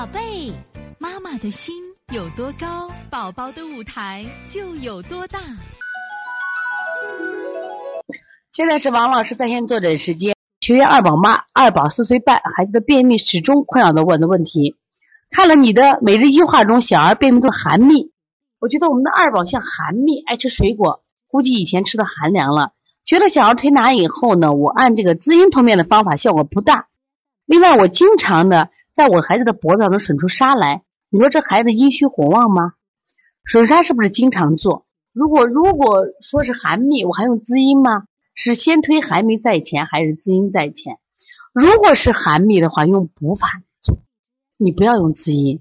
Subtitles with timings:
[0.00, 0.50] 宝贝，
[0.98, 1.74] 妈妈的心
[2.10, 5.38] 有多高，宝宝的舞台就有多大。
[8.50, 10.34] 现在是王老师在线坐诊时间。
[10.62, 14.78] 学员二宝妈，二宝四岁半，孩子的便秘始终困扰着我的问题。
[15.28, 18.10] 看了你的每日一句话中，小儿便秘的寒秘，
[18.58, 22.72] 我觉得我们的二宝像寒秘，爱吃水果，估计以前吃的寒凉了。
[23.04, 26.86] 学了小儿推拿以后呢，我按这个滋阴通便的方法效果不大。
[27.44, 32.74] 另外，我经常的在我孩子的脖子上能吮出痧来，你说这孩子阴虚火旺吗？
[33.44, 34.86] 吮痧是不是经常做？
[35.12, 38.04] 如果如果说是寒秘，我还用滋阴吗？
[38.34, 40.98] 是先推寒秘在前，还是滋阴在前？
[41.52, 43.98] 如果是寒秘的话，用补法做，
[44.56, 45.60] 你不要用滋阴。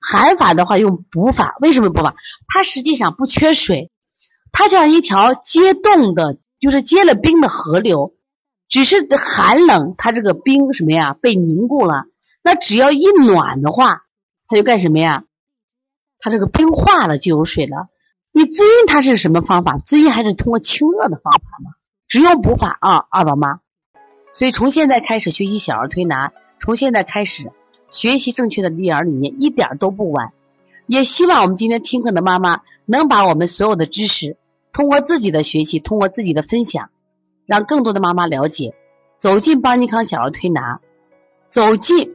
[0.00, 2.14] 寒法的话用补法，为什么补法？
[2.46, 3.90] 它实际上不缺水，
[4.52, 8.14] 它像一条结冻的，就是结了冰的河流，
[8.68, 12.04] 只是寒冷，它这个冰什么呀被凝固了。
[12.46, 14.04] 那只要一暖的话，
[14.46, 15.24] 它就干什么呀？
[16.20, 17.88] 它这个冰化了就有水了。
[18.30, 19.78] 你滋阴它是什么方法？
[19.78, 21.72] 滋阴还是通过清热的方法吗？
[22.06, 23.58] 只用补法啊，二宝妈。
[24.32, 27.50] 所以从现在开始学习小儿推拿，从现在开始
[27.90, 30.32] 学习正确的育儿理念，一点都不晚。
[30.86, 34.36] 也希望我们今天听课的妈妈能把我们所有的知识，
[34.72, 36.90] 通过自己的学习，通过自己的分享，
[37.44, 38.72] 让更多的妈妈了解，
[39.18, 40.80] 走进邦尼康小儿推拿，
[41.48, 42.14] 走进